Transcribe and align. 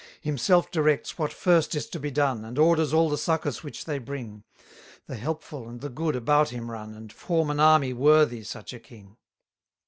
243 0.23 0.29
Himself 0.31 0.71
directs 0.71 1.19
what 1.19 1.31
first 1.31 1.75
is 1.75 1.87
to 1.87 1.99
be 1.99 2.09
done, 2.09 2.43
And 2.43 2.57
orders 2.57 2.91
all 2.91 3.07
the 3.07 3.19
succours 3.19 3.61
which 3.61 3.85
they 3.85 3.99
bring, 3.99 4.43
The 5.05 5.13
helpful 5.15 5.69
and 5.69 5.79
the 5.79 5.89
good 5.89 6.15
about 6.15 6.49
him 6.49 6.71
run, 6.71 6.95
And 6.95 7.13
form 7.13 7.51
an 7.51 7.59
army 7.59 7.93
worthy 7.93 8.43
such 8.43 8.73
a 8.73 8.79
king. 8.79 9.17